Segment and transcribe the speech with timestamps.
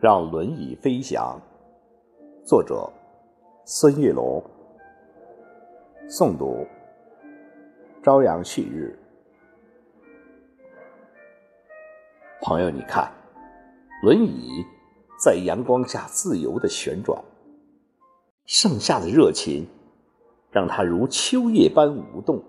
[0.00, 1.40] 让轮椅飞翔。
[2.44, 2.92] 作者：
[3.64, 4.42] 孙玉龙。
[6.06, 6.66] 诵读：
[8.02, 8.98] 朝阳旭日。
[12.42, 13.10] 朋友，你看，
[14.02, 14.62] 轮椅
[15.24, 17.24] 在阳光下自由的旋转，
[18.44, 19.66] 盛夏的热情
[20.50, 22.44] 让它如秋叶般舞动。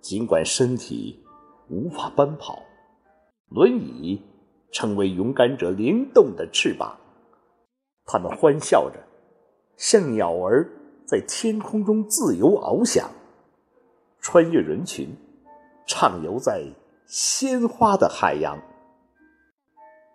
[0.00, 1.24] 尽管身体
[1.68, 2.58] 无法奔跑，
[3.50, 4.20] 轮椅。
[4.72, 6.98] 成为勇敢者灵动的翅膀，
[8.04, 8.98] 他们欢笑着，
[9.76, 10.68] 像鸟儿
[11.06, 13.08] 在天空中自由翱翔，
[14.18, 15.16] 穿越人群，
[15.86, 16.64] 畅游在
[17.06, 18.60] 鲜花的海洋。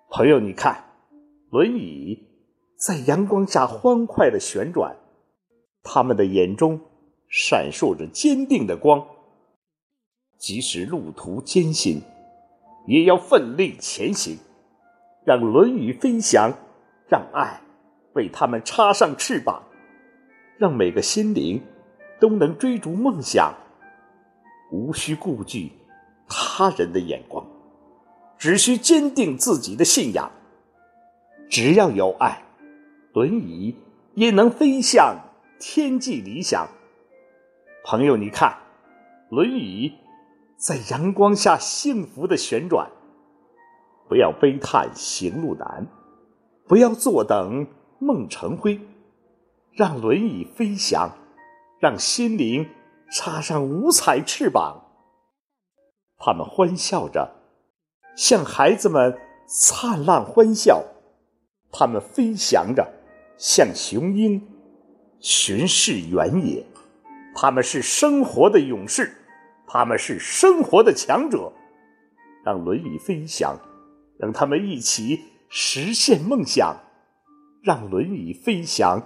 [0.10, 0.84] 朋友，你看，
[1.52, 2.28] 轮椅
[2.78, 4.96] 在阳光下欢快的旋转，
[5.82, 6.80] 他们的眼中
[7.28, 9.04] 闪烁着坚定的光，
[10.38, 12.04] 即使路途艰辛，
[12.86, 14.38] 也要奋力前行。
[15.26, 16.54] 让轮椅飞翔，
[17.08, 17.62] 让爱
[18.14, 19.64] 为他们插上翅膀，
[20.58, 21.62] 让每个心灵
[22.20, 23.54] 都能追逐梦想，
[24.72, 25.72] 无需顾忌
[26.28, 27.46] 他人的眼光，
[28.38, 30.32] 只需坚定自己的信仰。
[31.50, 32.44] 只要有爱，
[33.12, 33.76] 轮椅
[34.14, 35.18] 也能飞向
[35.60, 36.70] 天际理想。
[37.84, 38.56] 朋友，你看，
[39.30, 39.92] 轮椅
[40.58, 42.92] 在阳光下幸福的旋转。
[44.08, 45.88] 不要悲叹行路难，
[46.68, 47.66] 不要坐等
[48.00, 48.80] 梦成灰，
[49.72, 51.10] 让轮椅飞翔，
[51.80, 52.70] 让心灵
[53.12, 54.84] 插上五彩翅膀。
[56.18, 57.32] 他们欢笑着，
[58.16, 60.84] 向孩子们灿烂欢笑；
[61.72, 62.88] 他们飞翔着，
[63.38, 64.42] 像雄鹰
[65.20, 66.66] 巡视原野。
[67.36, 69.16] 他们是生活的勇士，
[69.68, 71.52] 他们是生活的强者。
[72.44, 73.58] 让轮椅飞翔。
[74.18, 76.76] 让他们一起实现梦想，
[77.64, 79.02] 让轮椅飞翔；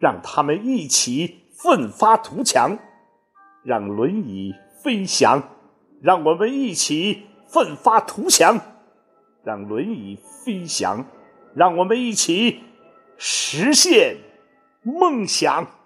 [0.00, 2.76] 让他们一起奋发图强，
[3.62, 4.52] 让轮椅
[4.82, 5.40] 飞翔；
[6.02, 8.58] 让我们一起奋发图强，
[9.44, 11.04] 让轮椅飞翔；
[11.54, 12.60] 让我们一起
[13.16, 14.16] 实现
[14.82, 15.79] 梦想。